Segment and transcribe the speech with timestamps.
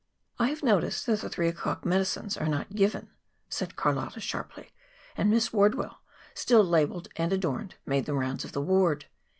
[0.39, 3.11] "I have noticed that the three o'clock medicines are not given,"
[3.49, 4.71] said Carlotta sharply;
[5.15, 5.99] and Miss Wardwell,
[6.33, 9.05] still labeled and adorned, made the rounds of the ward.